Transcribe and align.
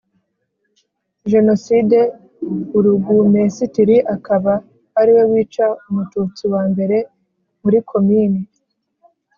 Jenoside 1.31 1.97
burugumesitiri 2.71 3.97
akaba 4.15 4.53
ariwe 4.99 5.23
wica 5.31 5.65
umututsi 5.89 6.43
wa 6.53 6.63
mbere 6.71 6.97
muri 7.61 7.79
Komini 7.89 8.41